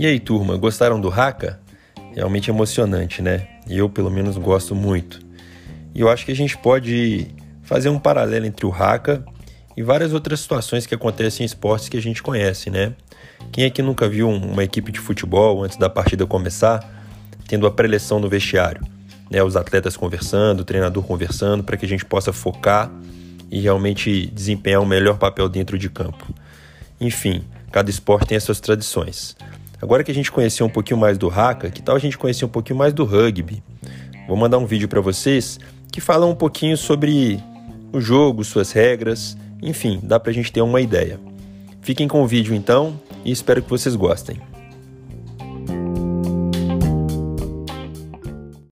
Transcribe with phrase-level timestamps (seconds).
[0.00, 1.60] E aí, turma, gostaram do Haka?
[2.14, 3.46] Realmente emocionante, né?
[3.68, 5.20] Eu, pelo menos, gosto muito.
[5.94, 7.26] E eu acho que a gente pode
[7.62, 9.22] fazer um paralelo entre o Haka
[9.76, 12.94] e várias outras situações que acontecem em esportes que a gente conhece, né?
[13.52, 16.82] Quem aqui nunca viu uma equipe de futebol antes da partida começar,
[17.46, 18.80] tendo a preleção no vestiário?
[19.30, 22.90] Né, os atletas conversando, o treinador conversando, para que a gente possa focar
[23.50, 26.26] e realmente desempenhar um melhor papel dentro de campo.
[26.98, 29.36] Enfim, cada esporte tem as suas tradições.
[29.82, 32.44] Agora que a gente conheceu um pouquinho mais do haka, que tal a gente conhecer
[32.44, 33.62] um pouquinho mais do rugby?
[34.28, 35.58] Vou mandar um vídeo para vocês
[35.90, 37.42] que fala um pouquinho sobre
[37.92, 41.18] o jogo, suas regras, enfim, dá para a gente ter uma ideia.
[41.80, 44.36] Fiquem com o vídeo então e espero que vocês gostem.